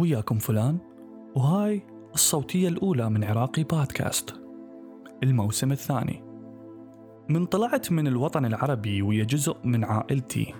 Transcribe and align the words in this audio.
وياكم 0.00 0.38
فلان 0.38 0.78
وهاي 1.34 1.82
الصوتية 2.14 2.68
الأولى 2.68 3.10
من 3.10 3.24
عراقي 3.24 3.64
بودكاست. 3.64 4.40
الموسم 5.22 5.72
الثاني. 5.72 6.22
من 7.28 7.46
طلعت 7.46 7.92
من 7.92 8.06
الوطن 8.06 8.44
العربي 8.44 9.02
ويا 9.02 9.24
جزء 9.24 9.56
من 9.64 9.84
عائلتي. 9.84 10.54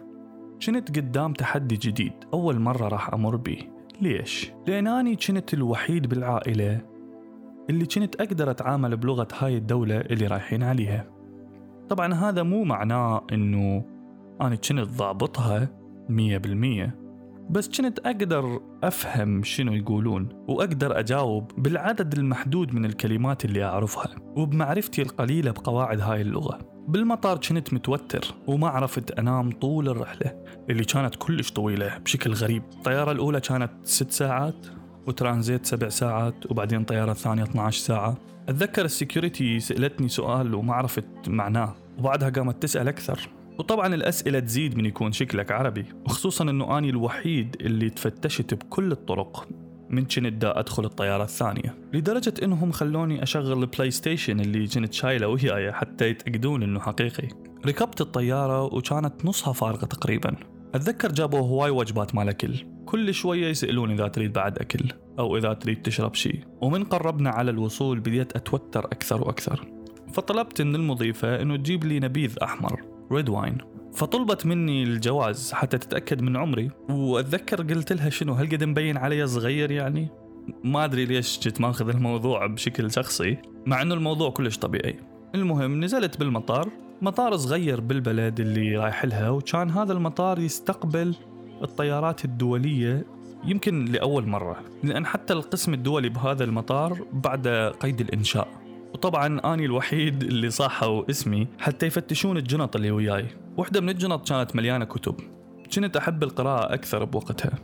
كنت 0.66 0.98
قدام 0.98 1.32
تحدي 1.32 1.76
جديد 1.76 2.12
أول 2.34 2.58
مرة 2.58 2.88
راح 2.88 3.14
أمر 3.14 3.36
به 3.36 3.58
ليش؟ 4.00 4.52
لأن 4.66 4.86
أني 4.86 5.16
كنت 5.16 5.54
الوحيد 5.54 6.06
بالعائلة 6.06 6.80
اللي 7.70 7.86
كنت 7.86 8.16
أقدر 8.16 8.50
أتعامل 8.50 8.96
بلغة 8.96 9.28
هاي 9.38 9.56
الدولة 9.56 10.00
اللي 10.00 10.26
رايحين 10.26 10.62
عليها. 10.62 11.10
طبعا 11.88 12.14
هذا 12.14 12.42
مو 12.42 12.64
معناه 12.64 13.26
أنه 13.32 13.84
أنا 14.40 14.54
كنت 14.54 14.80
ضابطها 14.80 15.68
مية 16.08 16.38
بالمية. 16.38 16.99
بس 17.50 17.68
كنت 17.68 17.98
أقدر 17.98 18.60
أفهم 18.84 19.42
شنو 19.42 19.72
يقولون 19.72 20.28
وأقدر 20.48 20.98
أجاوب 20.98 21.50
بالعدد 21.58 22.18
المحدود 22.18 22.74
من 22.74 22.84
الكلمات 22.84 23.44
اللي 23.44 23.64
أعرفها 23.64 24.14
وبمعرفتي 24.36 25.02
القليلة 25.02 25.50
بقواعد 25.50 26.00
هاي 26.00 26.20
اللغة. 26.20 26.58
بالمطار 26.88 27.38
كنت 27.38 27.74
متوتر 27.74 28.34
وما 28.46 28.68
عرفت 28.68 29.18
أنام 29.18 29.50
طول 29.50 29.88
الرحلة 29.88 30.44
اللي 30.70 30.84
كانت 30.84 31.14
كلش 31.14 31.50
طويلة 31.50 31.98
بشكل 31.98 32.32
غريب. 32.32 32.62
الطيارة 32.72 33.12
الأولى 33.12 33.40
كانت 33.40 33.70
ست 33.84 34.10
ساعات 34.10 34.66
وترانزيت 35.06 35.66
سبع 35.66 35.88
ساعات 35.88 36.50
وبعدين 36.50 36.84
طيارة 36.84 37.12
ثانية 37.12 37.42
12 37.42 37.80
ساعة. 37.80 38.16
أتذكر 38.48 38.84
السكيورتي 38.84 39.60
سألتني 39.60 40.08
سؤال 40.08 40.54
وما 40.54 40.74
عرفت 40.74 41.28
معناه 41.28 41.74
وبعدها 41.98 42.28
قامت 42.28 42.62
تسأل 42.62 42.88
أكثر. 42.88 43.28
وطبعا 43.60 43.94
الأسئلة 43.94 44.40
تزيد 44.40 44.76
من 44.76 44.86
يكون 44.86 45.12
شكلك 45.12 45.52
عربي 45.52 45.84
وخصوصا 46.04 46.44
أنه 46.44 46.78
أني 46.78 46.90
الوحيد 46.90 47.56
اللي 47.60 47.90
تفتشت 47.90 48.54
بكل 48.54 48.92
الطرق 48.92 49.48
من 49.90 50.04
كنت 50.04 50.26
دا 50.26 50.58
أدخل 50.58 50.84
الطيارة 50.84 51.24
الثانية. 51.24 51.78
لدرجة 51.92 52.34
إنهم 52.42 52.72
خلوني 52.72 53.22
أشغل 53.22 53.62
ال 53.62 53.90
PlayStation 53.90 54.40
اللي 54.40 54.66
كنت 54.66 54.92
شايلة 54.92 55.28
وياي 55.28 55.72
حتى 55.72 56.08
يتأكدون 56.08 56.62
إنه 56.62 56.80
حقيقي. 56.80 57.28
ركبت 57.66 58.00
الطيارة 58.00 58.62
وكانت 58.62 59.24
نصها 59.24 59.52
فارغة 59.52 59.84
تقريبا. 59.84 60.36
أتذكر 60.74 61.12
جابوا 61.12 61.40
هواي 61.40 61.70
وجبات 61.70 62.14
مال 62.14 62.28
أكل. 62.28 62.54
كل 62.86 63.14
شوية 63.14 63.46
يسألون 63.46 63.90
إذا 63.90 64.08
تريد 64.08 64.32
بعد 64.32 64.58
أكل 64.58 64.92
أو 65.18 65.36
إذا 65.36 65.52
تريد 65.52 65.82
تشرب 65.82 66.14
شيء 66.14 66.40
ومن 66.60 66.84
قربنا 66.84 67.30
على 67.30 67.50
الوصول 67.50 68.00
بديت 68.00 68.36
أتوتر 68.36 68.84
أكثر 68.84 69.20
وأكثر. 69.20 69.66
فطلبت 70.12 70.62
من 70.62 70.74
المضيفة 70.74 71.42
إنه 71.42 71.56
تجيب 71.56 71.84
لي 71.84 72.00
نبيذ 72.00 72.36
أحمر. 72.42 72.89
red 73.12 73.28
wine 73.28 73.58
فطلبت 73.94 74.46
مني 74.46 74.82
الجواز 74.82 75.52
حتى 75.52 75.78
تتأكد 75.78 76.22
من 76.22 76.36
عمري 76.36 76.70
وأتذكر 76.88 77.62
قلت 77.62 77.92
لها 77.92 78.10
شنو 78.10 78.32
هل 78.32 78.48
قد 78.48 78.64
مبين 78.64 78.96
علي 78.96 79.26
صغير 79.26 79.70
يعني؟ 79.70 80.08
ما 80.64 80.84
أدري 80.84 81.04
ليش 81.04 81.38
جيت 81.38 81.60
ماخذ 81.60 81.88
الموضوع 81.88 82.46
بشكل 82.46 82.90
شخصي 82.92 83.38
مع 83.66 83.82
أنه 83.82 83.94
الموضوع 83.94 84.30
كلش 84.30 84.58
طبيعي. 84.58 84.98
المهم 85.34 85.84
نزلت 85.84 86.18
بالمطار 86.18 86.68
مطار 87.02 87.36
صغير 87.36 87.80
بالبلد 87.80 88.40
اللي 88.40 88.76
رايح 88.76 89.04
لها 89.04 89.30
وكان 89.30 89.70
هذا 89.70 89.92
المطار 89.92 90.38
يستقبل 90.38 91.14
الطيارات 91.62 92.24
الدولية 92.24 93.06
يمكن 93.44 93.84
لأول 93.84 94.26
مرة 94.26 94.56
لأن 94.82 95.06
حتى 95.06 95.32
القسم 95.32 95.74
الدولي 95.74 96.08
بهذا 96.08 96.44
المطار 96.44 96.98
بعد 97.12 97.48
قيد 97.80 98.00
الإنشاء. 98.00 98.59
وطبعا 98.94 99.54
أني 99.54 99.64
الوحيد 99.64 100.22
اللي 100.22 100.50
صاحوا 100.50 101.10
اسمي 101.10 101.48
حتى 101.58 101.86
يفتشون 101.86 102.36
الجنط 102.36 102.76
اللي 102.76 102.90
وياي. 102.90 103.26
واحدة 103.56 103.80
من 103.80 103.88
الجنط 103.88 104.28
كانت 104.28 104.56
مليانة 104.56 104.84
كتب. 104.84 105.14
كنت 105.74 105.96
أحب 105.96 106.22
القراءة 106.22 106.74
أكثر 106.74 107.04
بوقتها. 107.04 107.58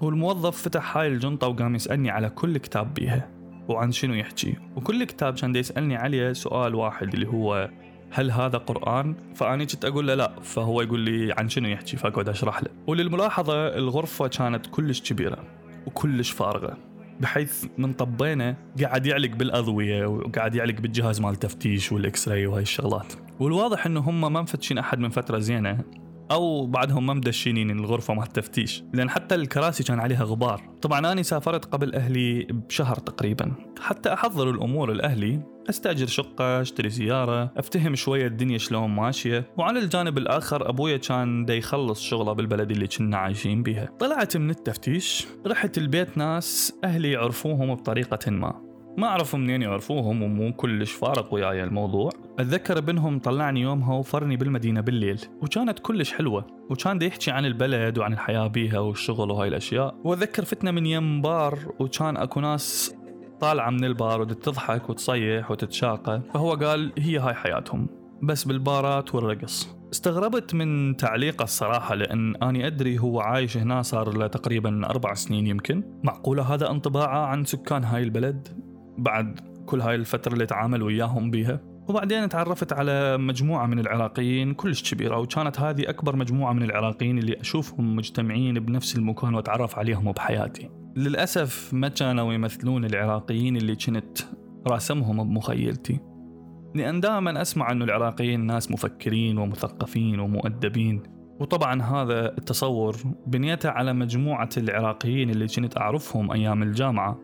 والموظف 0.00 0.62
فتح 0.62 0.96
هاي 0.96 1.08
الجنطة 1.08 1.48
وقام 1.48 1.74
يسألني 1.74 2.10
على 2.10 2.30
كل 2.30 2.58
كتاب 2.58 2.94
بيها. 2.94 3.30
وعن 3.68 3.92
شنو 3.92 4.14
يحكي. 4.14 4.54
وكل 4.76 5.04
كتاب 5.04 5.34
كان 5.34 5.56
يسألني 5.56 5.96
عليه 5.96 6.32
سؤال 6.32 6.74
واحد 6.74 7.14
اللي 7.14 7.28
هو 7.28 7.70
هل 8.10 8.30
هذا 8.30 8.58
قرآن؟ 8.58 9.14
فأنا 9.34 9.64
كنت 9.64 9.84
أقول 9.84 10.06
له 10.06 10.14
لا. 10.14 10.40
فهو 10.42 10.82
يقول 10.82 11.00
لي 11.00 11.34
عن 11.38 11.48
شنو 11.48 11.68
يحكي. 11.68 11.96
فأقعد 11.96 12.28
أشرح 12.28 12.62
له. 12.62 12.70
وللملاحظة 12.86 13.54
الغرفة 13.66 14.28
كانت 14.28 14.66
كلش 14.66 15.12
كبيرة. 15.12 15.44
وكلش 15.86 16.30
فارغة. 16.30 16.76
بحيث 17.20 17.64
من 17.78 17.92
طبينا 17.92 18.56
قاعد 18.82 19.06
يعلق 19.06 19.30
بالأضوية 19.30 20.06
وقاعد 20.06 20.54
يعلق 20.54 20.80
بالجهاز 20.80 21.20
مال 21.20 21.30
التفتيش 21.30 21.92
والإكس 21.92 22.28
راي 22.28 22.46
وهاي 22.46 22.62
الشغلات. 22.62 23.12
والواضح 23.40 23.86
إنه 23.86 24.00
هم 24.00 24.20
ما 24.20 24.42
مفتشين 24.42 24.78
أحد 24.78 24.98
من 24.98 25.08
فترة 25.08 25.38
زينة. 25.38 25.78
أو 26.30 26.66
بعدهم 26.66 27.06
ما 27.06 27.14
مدشينين 27.14 27.70
الغرفة 27.70 28.14
مال 28.14 28.22
التفتيش 28.22 28.84
لأن 28.92 29.10
حتى 29.10 29.34
الكراسي 29.34 29.84
كان 29.84 30.00
عليها 30.00 30.24
غبار. 30.24 30.62
طبعا 30.82 31.12
أنا 31.12 31.22
سافرت 31.22 31.64
قبل 31.64 31.94
أهلي 31.94 32.46
بشهر 32.50 32.96
تقريبا. 32.96 33.52
حتى 33.80 34.12
أحضر 34.12 34.50
الأمور 34.50 34.92
لأهلي. 34.92 35.40
أستأجر 35.70 36.06
شقة 36.06 36.60
أشتري 36.60 36.90
سياره 36.90 37.52
أفتهم 37.56 37.94
شوية 37.94 38.26
الدنيا 38.26 38.58
شلون 38.58 38.90
ماشية. 38.90 39.50
وعلى 39.56 39.78
الجانب 39.78 40.18
الآخر 40.18 40.68
أبويا 40.68 40.96
كان 40.96 41.44
دا 41.44 41.54
يخلص 41.54 42.02
شغله 42.02 42.32
بالبلد 42.32 42.70
اللي 42.70 42.86
كنا 42.86 43.16
عايشين 43.16 43.62
بيها. 43.62 43.88
طلعت 43.98 44.36
من 44.36 44.50
التفتيش 44.50 45.26
رحت 45.46 45.78
البيت 45.78 46.18
ناس 46.18 46.74
أهلي 46.84 47.10
يعرفوهم 47.10 47.74
بطريقة 47.74 48.30
ما. 48.30 48.73
ما 48.98 49.06
اعرف 49.06 49.36
منين 49.36 49.62
يعرفوهم 49.62 50.22
ومو 50.22 50.52
كلش 50.52 50.92
فارق 50.92 51.34
وياي 51.34 51.64
الموضوع. 51.64 52.10
أتذكر 52.38 52.78
ابنهم 52.78 53.18
طلعني 53.18 53.60
يومها 53.60 53.94
وفرني 53.94 54.36
بالمدينة 54.36 54.80
بالليل 54.80 55.20
وكانت 55.42 55.78
كلش 55.78 56.12
حلوة 56.12 56.46
وكان 56.70 56.98
دا 56.98 57.06
يحكي 57.06 57.30
عن 57.30 57.44
البلد 57.44 57.98
وعن 57.98 58.12
الحياة 58.12 58.46
بيها 58.46 58.78
والشغل 58.78 59.30
وهاي 59.30 59.48
الأشياء. 59.48 59.94
وأتذكر 60.04 60.44
فتنا 60.44 60.70
من 60.70 60.86
يم 60.86 61.22
بار 61.22 61.58
وكان 61.80 62.16
أكو 62.16 62.40
ناس 62.40 62.96
طالعة 63.40 63.70
من 63.70 63.84
البار 63.84 64.20
وتضحك 64.20 64.90
وتصيح 64.90 65.50
وتتشاقى 65.50 66.22
فهو 66.34 66.52
قال 66.52 66.92
هي 66.98 67.18
هاي 67.18 67.34
حياتهم 67.34 67.86
بس 68.22 68.44
بالبارات 68.44 69.14
والرقص. 69.14 69.76
استغربت 69.92 70.54
من 70.54 70.96
تعليقه 70.96 71.42
الصراحة 71.42 71.94
لأن 71.94 72.36
أني 72.36 72.66
أدري 72.66 72.98
هو 72.98 73.20
عايش 73.20 73.56
هنا 73.56 73.82
صار 73.82 74.16
له 74.16 74.26
تقريبا 74.26 74.86
أربع 74.86 75.14
سنين 75.14 75.46
يمكن. 75.46 75.82
معقولة 76.02 76.54
هذا 76.54 76.70
انطباعه 76.70 77.26
عن 77.26 77.44
سكان 77.44 77.84
هاي 77.84 78.02
البلد؟ 78.02 78.63
بعد 78.98 79.40
كل 79.66 79.80
هاي 79.80 79.94
الفترة 79.94 80.32
اللي 80.32 80.46
تعامل 80.46 80.82
وياهم 80.82 81.30
بيها. 81.30 81.60
وبعدين 81.88 82.28
تعرفت 82.28 82.72
على 82.72 83.18
مجموعة 83.18 83.66
من 83.66 83.78
العراقيين 83.78 84.54
كلش 84.54 84.94
كبيرة 84.94 85.18
وكانت 85.18 85.60
هذه 85.60 85.88
أكبر 85.88 86.16
مجموعة 86.16 86.52
من 86.52 86.62
العراقيين 86.62 87.18
اللي 87.18 87.40
أشوفهم 87.40 87.96
مجتمعين 87.96 88.54
بنفس 88.54 88.96
المكان 88.96 89.34
وأتعرف 89.34 89.78
عليهم 89.78 90.12
بحياتي. 90.12 90.70
للأسف 90.96 91.74
ما 91.74 91.88
كانوا 91.88 92.32
يمثلون 92.32 92.84
العراقيين 92.84 93.56
اللي 93.56 93.76
كنت 93.76 94.18
راسمهم 94.66 95.28
بمخيلتي. 95.28 96.00
لأن 96.74 97.00
دائما 97.00 97.42
أسمع 97.42 97.70
أن 97.70 97.82
العراقيين 97.82 98.46
ناس 98.46 98.70
مفكرين 98.70 99.38
ومثقفين 99.38 100.20
ومؤدبين. 100.20 101.02
وطبعا 101.40 101.82
هذا 101.82 102.38
التصور 102.38 102.96
بنيته 103.26 103.70
على 103.70 103.92
مجموعة 103.92 104.48
العراقيين 104.56 105.30
اللي 105.30 105.46
كنت 105.46 105.76
أعرفهم 105.78 106.32
أيام 106.32 106.62
الجامعة. 106.62 107.18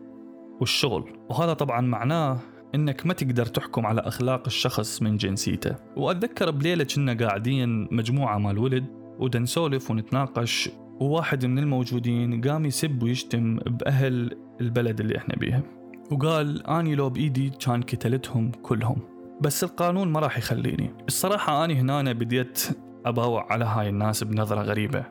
والشغل. 0.61 1.13
وهذا 1.29 1.53
طبعا 1.53 1.81
معناه 1.81 2.39
إنك 2.75 3.05
ما 3.05 3.13
تقدر 3.13 3.45
تحكم 3.45 3.85
على 3.85 4.01
أخلاق 4.01 4.43
الشخص 4.45 5.01
من 5.01 5.17
جنسيته. 5.17 5.75
وأتذكر 5.95 6.51
بليلة 6.51 6.83
كنا 6.83 7.13
قاعدين 7.13 7.87
مجموعة 7.91 8.37
مال 8.37 8.57
ولد 8.57 8.85
ودنا 9.19 9.43
نسولف 9.43 9.91
ونتناقش 9.91 10.69
وواحد 10.99 11.45
من 11.45 11.59
الموجودين 11.59 12.41
قام 12.41 12.65
يسب 12.65 13.03
ويشتم 13.03 13.55
بأهل 13.55 14.37
البلد 14.61 14.99
اللي 14.99 15.17
إحنا 15.17 15.35
بيها. 15.35 15.63
وقال 16.11 16.67
أني 16.67 16.95
لو 16.95 17.09
بإيدي 17.09 17.49
كان 17.49 17.81
قتلتهم 17.81 18.51
كلهم. 18.51 18.97
بس 19.41 19.63
القانون 19.63 20.07
ما 20.07 20.19
راح 20.19 20.37
يخليني. 20.37 20.93
الصراحة 21.07 21.65
أني 21.65 21.73
هنا 21.73 22.13
بديت 22.13 22.67
أباوع 23.05 23.53
على 23.53 23.65
هاي 23.65 23.89
الناس 23.89 24.23
بنظرة 24.23 24.61
غريبة. 24.61 25.05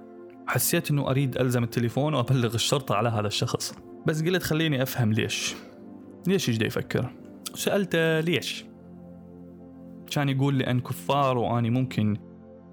حسيت 0.47 0.91
أنه 0.91 1.11
أريد 1.11 1.37
ألزم 1.37 1.65
التليفون 1.65 2.15
وأبلغ 2.15 2.55
الشرطة 2.55 2.95
على 2.95 3.09
هذا 3.09 3.27
الشخص. 3.27 3.90
بس 4.07 4.23
قلت 4.23 4.43
خليني 4.43 4.83
أفهم 4.83 5.13
ليش. 5.13 5.55
ليش 6.27 6.49
يجي 6.49 6.67
يفكر؟ 6.67 7.11
سألته 7.55 8.21
ليش. 8.21 8.65
كان 10.11 10.29
يقول 10.29 10.55
لي 10.55 10.71
أن 10.71 10.81
كفار 10.81 11.39
وأني 11.39 11.71
ممكن 11.71 12.17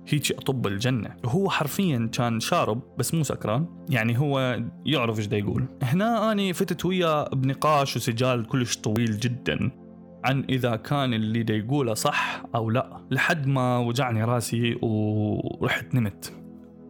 هيك 0.07 0.31
أطب 0.31 0.67
الجنة. 0.67 1.15
وهو 1.23 1.49
حرفيا 1.49 2.09
كان 2.13 2.39
شارب 2.39 2.81
بس 2.97 3.13
مو 3.13 3.23
سكران. 3.23 3.65
يعني 3.89 4.19
هو 4.19 4.59
يعرف 4.85 5.19
إيش 5.19 5.27
يقول. 5.31 5.65
هنا 5.83 6.31
أني 6.31 6.53
فتت 6.53 6.85
وياه 6.85 7.29
بنقاش 7.29 7.95
وسجال 7.95 8.47
كلش 8.47 8.77
طويل 8.77 9.19
جدا 9.19 9.71
عن 10.25 10.43
إذا 10.49 10.75
كان 10.75 11.13
اللي 11.13 11.43
دا 11.43 11.53
يقوله 11.55 11.93
صح 11.93 12.43
أو 12.55 12.69
لا. 12.69 13.01
لحد 13.11 13.47
ما 13.47 13.77
وجعني 13.77 14.23
راسي 14.23 14.79
ورحت 14.81 15.95
نمت. 15.95 16.33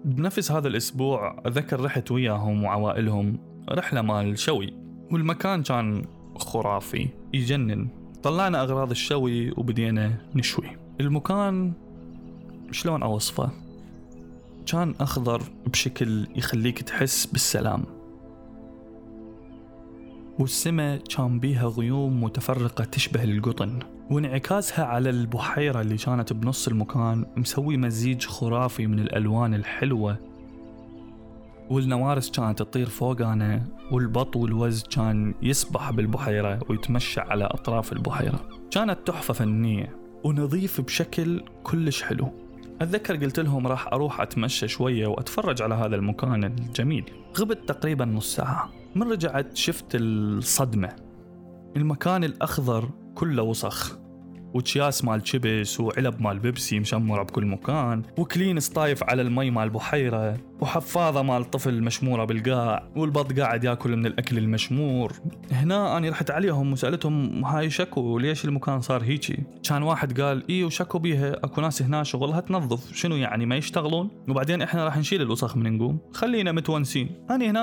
بنفس 0.05 0.51
هذا 0.51 0.67
الأسبوع 0.67 1.41
أذكر 1.47 1.83
رحت 1.83 2.11
وياهم 2.11 2.63
وعوائلهم 2.63 3.39
رحلة 3.71 4.01
مال 4.01 4.39
شوي 4.39 4.73
والمكان 5.11 5.63
كان 5.63 6.05
خرافي 6.35 7.07
يجنن. 7.33 7.87
طلعنا 8.23 8.61
أغراض 8.61 8.89
الشوي 8.89 9.51
وبدينا 9.51 10.17
نشوي. 10.35 10.77
المكان 11.01 11.73
شلون 12.71 13.03
أوصفه؟ 13.03 13.49
كان 14.65 14.95
أخضر 14.99 15.41
بشكل 15.67 16.27
يخليك 16.35 16.81
تحس 16.81 17.25
بالسلام. 17.25 17.83
والسماء 20.39 20.97
كان 20.97 21.39
بيها 21.39 21.67
غيوم 21.67 22.23
متفرقة 22.23 22.83
تشبه 22.83 23.23
القطن. 23.23 23.79
وانعكاسها 24.11 24.85
على 24.85 25.09
البحيرة 25.09 25.81
اللي 25.81 25.97
كانت 25.97 26.33
بنص 26.33 26.67
المكان 26.67 27.25
مسوي 27.37 27.77
مزيج 27.77 28.25
خرافي 28.25 28.87
من 28.87 28.99
الألوان 28.99 29.53
الحلوة 29.53 30.17
والنوارس 31.69 32.31
كانت 32.31 32.59
تطير 32.59 32.89
فوقنا 32.89 33.63
والبط 33.91 34.35
والوز 34.35 34.83
كان 34.83 35.33
يسبح 35.41 35.91
بالبحيرة 35.91 36.59
ويتمشى 36.69 37.19
على 37.19 37.45
أطراف 37.45 37.93
البحيرة. 37.93 38.49
كانت 38.71 38.97
تحفة 39.05 39.33
فنية 39.33 39.95
ونظيف 40.23 40.81
بشكل 40.81 41.43
كلش 41.63 42.03
حلو. 42.03 42.31
أتذكر 42.81 43.15
قلت 43.15 43.39
لهم 43.39 43.67
راح 43.67 43.87
أروح 43.87 44.21
أتمشى 44.21 44.67
شوية 44.67 45.07
وأتفرج 45.07 45.61
على 45.61 45.75
هذا 45.75 45.95
المكان 45.95 46.43
الجميل. 46.43 47.11
غبت 47.39 47.69
تقريبا 47.69 48.05
نص 48.05 48.35
ساعة. 48.35 48.69
من 48.95 49.11
رجعت 49.11 49.55
شفت 49.55 49.95
الصدمة. 49.95 50.89
المكان 51.77 52.23
الأخضر 52.23 52.89
كله 53.15 53.43
وسخ. 53.43 53.97
وتشياس 54.53 55.05
مال 55.05 55.27
شيبس 55.27 55.79
وعلب 55.79 56.21
مال 56.21 56.39
بيبسي 56.39 56.79
مشمرة 56.79 57.23
بكل 57.23 57.45
مكان 57.45 58.01
وكلين 58.17 58.59
طايف 58.59 59.03
على 59.03 59.21
المي 59.21 59.51
مال 59.51 59.63
البحيرة 59.63 60.37
وحفاظة 60.61 61.21
مال 61.21 61.45
طفل 61.51 61.83
مشمورة 61.83 62.25
بالقاع 62.25 62.89
والبط 62.95 63.39
قاعد 63.39 63.63
ياكل 63.63 63.97
من 63.97 64.05
الأكل 64.05 64.37
المشمور. 64.37 65.13
هنا 65.51 65.97
أنا 65.97 66.09
رحت 66.09 66.31
عليهم 66.31 66.73
وسألتهم 66.73 67.45
هاي 67.45 67.69
شكو 67.69 68.19
ليش 68.19 68.45
المكان 68.45 68.81
صار 68.81 69.03
هيجي؟ 69.03 69.43
كان 69.69 69.83
واحد 69.83 70.21
قال 70.21 70.43
إيه 70.49 70.65
وشكو 70.65 70.99
بيها 70.99 71.33
أكو 71.33 71.61
ناس 71.61 71.81
هنا 71.81 72.03
شغلها 72.03 72.39
تنظف 72.39 72.95
شنو 72.95 73.15
يعني 73.15 73.45
ما 73.45 73.55
يشتغلون؟ 73.55 74.09
وبعدين 74.29 74.61
إحنا 74.61 74.85
راح 74.85 74.97
نشيل 74.97 75.21
الوسخ 75.21 75.57
من 75.57 75.77
نقوم. 75.77 75.99
خلينا 76.13 76.51
متونسين. 76.51 77.09
أنا 77.29 77.45
هنا 77.45 77.61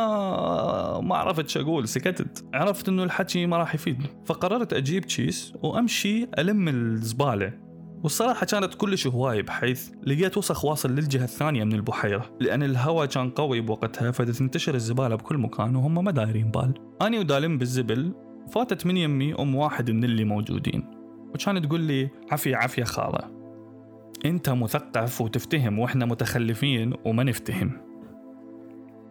ما 1.00 1.16
عرفت 1.16 1.48
شو 1.48 1.60
أقول 1.60 1.88
سكتت. 1.88 2.44
عرفت 2.54 2.88
إنه 2.88 3.02
الحكي 3.02 3.46
ما 3.46 3.56
راح 3.56 3.74
يفيد 3.74 4.02
فقررت 4.26 4.72
أجيب 4.72 5.04
تشيس 5.04 5.52
وأمشي 5.62 6.28
ألم 6.38 6.68
الزبالة. 6.68 7.63
والصراحة 8.04 8.46
كانت 8.46 8.74
كلش 8.74 9.06
هواية 9.06 9.42
بحيث 9.42 9.90
لقيت 10.06 10.36
وسخ 10.38 10.64
واصل 10.64 10.90
للجهة 10.90 11.24
الثانية 11.24 11.64
من 11.64 11.72
البحيرة 11.72 12.30
لأن 12.40 12.62
الهواء 12.62 13.06
كان 13.06 13.30
قوي 13.30 13.60
بوقتها 13.60 14.10
فتنتشر 14.10 14.74
الزبالة 14.74 15.14
بكل 15.14 15.38
مكان 15.38 15.76
وهم 15.76 16.04
ما 16.04 16.10
دايرين 16.10 16.50
بال. 16.50 16.74
أني 17.02 17.18
ودالم 17.18 17.58
بالزبل 17.58 18.12
فاتت 18.50 18.86
من 18.86 18.96
يمي 18.96 19.34
أم 19.34 19.54
واحد 19.54 19.90
من 19.90 20.04
اللي 20.04 20.24
موجودين. 20.24 20.90
وكانت 21.34 21.64
تقول 21.64 21.80
لي 21.80 22.10
عافية 22.30 22.56
عافية 22.56 22.84
خالة 22.84 23.30
أنت 24.24 24.50
مثقف 24.50 25.20
وتفتهم 25.20 25.78
وإحنا 25.78 26.06
متخلفين 26.06 26.94
وما 27.04 27.22
نفتهم. 27.22 27.80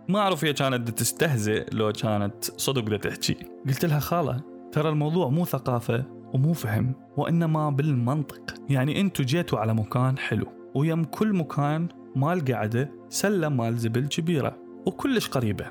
ما 0.09 0.19
أعرف 0.19 0.45
هي 0.45 0.53
كانت 0.53 0.89
تستهزئ 0.89 1.65
لو 1.71 1.91
كانت 1.91 2.43
صدق 2.43 2.97
تحكي. 2.97 3.35
قلت 3.67 3.85
لها 3.85 3.99
خالة 3.99 4.41
ترى 4.71 4.89
الموضوع 4.89 5.29
مو 5.29 5.45
ثقافة 5.45 6.22
ومو 6.33 6.53
فهم 6.53 6.95
وإنما 7.18 7.69
بالمنطق. 7.69 8.53
يعني 8.69 9.01
أنتوا 9.01 9.25
جيتوا 9.25 9.59
على 9.59 9.74
مكان 9.74 10.18
حلو 10.18 10.45
ويم 10.75 11.03
كل 11.03 11.33
مكان 11.33 11.88
مال 12.15 12.45
قعدة 12.45 12.91
سلة 13.09 13.50
مال 13.50 13.77
زبل 13.77 14.07
كبيرة 14.07 14.57
وكلش 14.85 15.27
قريبة. 15.27 15.65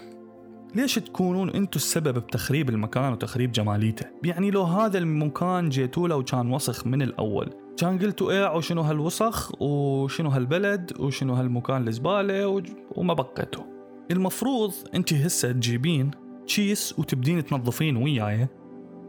ليش 0.74 0.94
تكونون 0.94 1.50
انتو 1.50 1.76
السبب 1.76 2.18
بتخريب 2.18 2.70
المكان 2.70 3.12
وتخريب 3.12 3.52
جماليته؟ 3.52 4.06
يعني 4.24 4.50
لو 4.50 4.62
هذا 4.62 4.98
المكان 4.98 5.68
جيتوا 5.68 6.08
له 6.08 6.16
وكان 6.16 6.52
وسخ 6.52 6.86
من 6.86 7.02
الأول. 7.02 7.50
كان 7.76 7.98
قلتوا 7.98 8.30
إيه 8.30 8.56
وشنو 8.56 8.80
هالوسخ 8.80 9.62
وشنو 9.62 10.30
هالبلد 10.30 10.92
وشنو 11.00 11.34
هالمكان 11.34 11.88
الزبالة 11.88 12.48
و... 12.48 12.62
وما 12.96 13.14
بقيتوا 13.14 13.64
المفروض 14.10 14.72
انت 14.94 15.14
هسه 15.14 15.52
تجيبين 15.52 16.10
تشيس 16.46 16.98
وتبدين 16.98 17.44
تنظفين 17.44 17.96
وياي. 17.96 18.48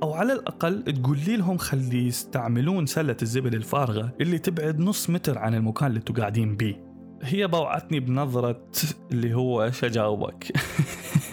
أو 0.03 0.13
على 0.13 0.33
الأقل 0.33 0.83
تقولي 0.83 1.37
لهم 1.37 1.57
خلي 1.57 2.07
يستعملون 2.07 2.85
سلة 2.85 3.17
الزبل 3.21 3.55
الفارغة 3.55 4.11
اللي 4.21 4.37
تبعد 4.37 4.79
نص 4.79 5.09
متر 5.09 5.37
عن 5.37 5.55
المكان 5.55 5.87
اللي 5.87 5.99
أنتوا 5.99 6.15
قاعدين 6.15 6.55
بيه. 6.55 6.83
هي 7.21 7.47
بوعتني 7.47 7.99
بنظرة 7.99 8.67
اللي 9.11 9.33
هو 9.33 9.71
شجاوبك 9.71 10.51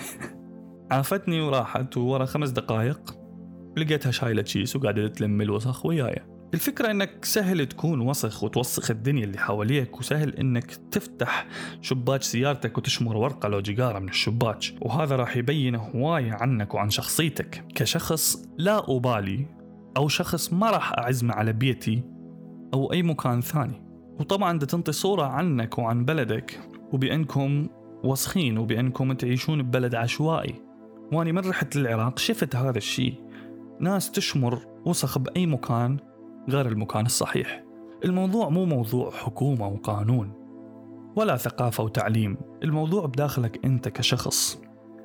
عافتني 0.90 1.40
وراحت 1.40 1.96
وورا 1.96 2.24
خمس 2.24 2.50
دقائق 2.50 3.16
لقيتها 3.76 4.12
شايلة 4.12 4.44
شيس 4.44 4.76
وقاعدة 4.76 5.08
تلم 5.08 5.40
الوسخ 5.40 5.86
وياي. 5.86 6.22
الفكرة 6.54 6.90
إنك 6.90 7.24
سهل 7.24 7.66
تكون 7.66 8.00
وسخ 8.00 8.44
وتوسخ 8.44 8.90
الدنيا 8.90 9.24
اللي 9.24 9.38
حواليك 9.38 9.98
وسهل 9.98 10.34
إنك 10.36 10.74
تفتح 10.90 11.46
شباك 11.82 12.22
سيارتك 12.22 12.78
وتشمر 12.78 13.16
ورقة 13.16 13.48
لو 13.48 13.60
جيجارة 13.60 13.98
من 13.98 14.08
الشباك. 14.08 14.58
وهذا 14.80 15.16
راح 15.16 15.36
يبين 15.36 15.74
هواية 15.74 16.32
عنك 16.32 16.74
وعن 16.74 16.90
شخصيتك. 16.90 17.64
كشخص 17.74 18.44
لا 18.58 18.96
أبالي 18.96 19.46
أو 19.96 20.08
شخص 20.08 20.52
ما 20.52 20.70
راح 20.70 20.92
أعزمه 20.92 21.34
على 21.34 21.52
بيتي 21.52 22.02
أو 22.74 22.92
أي 22.92 23.02
مكان 23.02 23.40
ثاني. 23.40 23.82
وطبعا 24.20 24.58
ده 24.58 24.66
تنطي 24.66 24.92
صورة 24.92 25.22
عنك 25.22 25.78
وعن 25.78 26.04
بلدك 26.04 26.60
وبأنكم 26.92 27.68
وسخين 28.04 28.58
وبأنكم 28.58 29.12
تعيشون 29.12 29.62
ببلد 29.62 29.94
عشوائي. 29.94 30.54
واني 31.12 31.32
من 31.32 31.38
رحت 31.38 31.76
للعراق 31.76 32.18
شفت 32.18 32.56
هذا 32.56 32.78
الشيء. 32.78 33.14
ناس 33.80 34.10
تشمر 34.10 34.58
وسخ 34.86 35.18
بأي 35.18 35.46
مكان 35.46 36.09
غير 36.48 36.68
المكان 36.68 37.06
الصحيح. 37.06 37.64
الموضوع 38.04 38.48
مو 38.48 38.64
موضوع 38.64 39.10
حكومة 39.10 39.68
وقانون 39.68 40.32
ولا 41.16 41.36
ثقافة 41.36 41.84
وتعليم. 41.84 42.36
الموضوع 42.62 43.06
بداخلك 43.06 43.64
أنت 43.64 43.88
كشخص. 43.88 44.60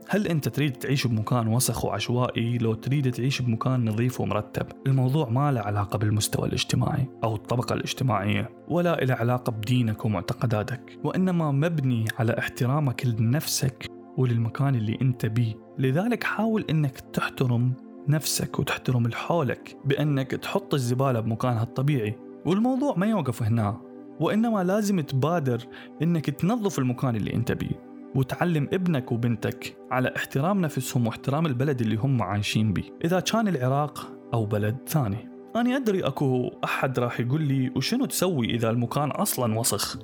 هل 0.10 0.28
أنت 0.28 0.50
تريد 0.50 0.72
تعيش 0.72 1.08
بمكان 1.08 1.48
وسخ 1.48 1.86
وعشوائي 1.86 2.58
لو 2.58 2.74
تريد 2.74 3.12
تعيش 3.12 3.42
بمكان 3.42 3.90
نظيف 3.90 4.22
ومرتب؟ 4.22 4.66
الموضوع 4.88 5.30
ما 5.30 5.52
له 5.52 5.62
علاقة 5.62 5.98
بالمستوى 5.98 6.48
الاجتماعي 6.48 7.08
أو 7.24 7.36
الطبقة 7.36 7.74
الاجتماعية 7.74 8.50
ولا 8.68 8.96
له 9.06 9.14
علاقة 9.14 9.52
بدينك 9.52 10.06
ومعتقداتك 10.06 11.00
وإنما 11.04 11.52
مبني 11.52 12.06
على 12.20 12.40
احترامك 12.40 13.06
لنفسك 13.06 13.92
وللمكان 14.18 14.76
اللي 14.76 14.98
أنت 15.02 15.26
بيه. 15.26 15.54
لذلك 15.78 16.24
حاول 16.24 16.66
أنك 16.70 17.00
تحترم 17.00 17.74
نفسك 18.07 18.60
وتحترم 18.60 19.06
الحولك 19.06 19.78
بأنك 19.86 20.31
تحط 20.31 20.74
الزبالة 20.74 21.19
بمكانها 21.19 21.63
الطبيعي. 21.63 22.16
والموضوع 22.46 22.96
ما 22.98 23.06
يوقف 23.06 23.44
هنا 23.44 23.81
وإنما 24.19 24.63
لازم 24.63 25.00
تبادر 25.00 25.62
إنك 26.02 26.30
تنظف 26.30 26.80
المكان 26.80 27.16
اللي 27.16 27.34
أنت 27.34 27.52
بيه 27.52 27.86
وتعلم 28.16 28.69
ابنك 28.74 29.12
وبنتك 29.12 29.78
على 29.92 30.13
احترام 30.16 30.62
نفسهم 30.62 31.07
واحترام 31.07 31.46
البلد 31.46 31.81
اللي 31.81 31.96
هم 31.96 32.22
عايشين 32.22 32.74
بيه 32.74 32.84
إذا 33.06 33.20
كان 33.20 33.48
العراق 33.48 34.12
أو 34.34 34.46
بلد 34.46 34.77
ثاني. 34.88 35.30
أنا 35.56 35.75
أدري 35.75 36.08
أكو 36.08 36.51
أحد 36.63 37.00
راح 37.00 37.20
يقول 37.20 37.41
لي 37.41 37.72
وشنو 37.75 38.06
تسوي 38.06 38.46
إذا 38.46 38.70
المكان 38.70 39.12
أصلا 39.12 39.60
وسخ؟ 39.60 39.98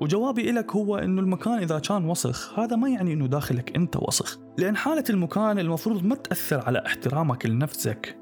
وجوابي 0.00 0.52
لك 0.52 0.76
هو 0.76 0.96
إنه 0.96 1.20
المكان 1.20 1.58
إذا 1.58 1.78
كان 1.78 2.04
وسخ 2.04 2.58
هذا 2.58 2.76
ما 2.76 2.88
يعني 2.88 3.12
إنه 3.12 3.26
داخلك 3.26 3.76
أنت 3.76 3.96
وسخ. 3.96 4.38
لأن 4.58 4.76
حالة 4.76 5.04
المكان 5.10 5.58
المفروض 5.58 6.04
ما 6.04 6.14
تأثر 6.14 6.66
على 6.66 6.82
احترامك 6.86 7.46
لنفسك 7.46 8.18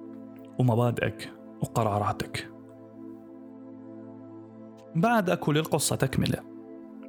ومبادئك 0.58 1.32
وقراراتك. 1.60 2.50
بعد 4.96 5.30
اكو 5.30 5.52
للقصه 5.52 5.96
تكملة 5.96 6.38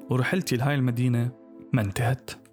ورحلتي 0.10 0.56
لهاي 0.56 0.76
المدينة 0.76 1.32
ما 1.74 1.82
انتهت. 1.82 2.45